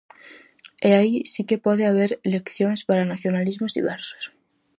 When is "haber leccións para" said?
1.89-3.09